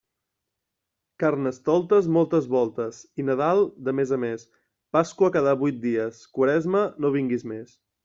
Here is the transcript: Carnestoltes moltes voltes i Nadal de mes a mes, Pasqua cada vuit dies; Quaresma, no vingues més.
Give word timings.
Carnestoltes 1.23 2.07
moltes 2.15 2.47
voltes 2.57 3.03
i 3.21 3.27
Nadal 3.29 3.63
de 3.91 3.95
mes 4.01 4.17
a 4.19 4.21
mes, 4.27 4.49
Pasqua 4.99 5.33
cada 5.39 5.57
vuit 5.65 5.81
dies; 5.89 6.27
Quaresma, 6.39 6.87
no 7.07 7.17
vingues 7.21 7.51
més. 7.55 7.83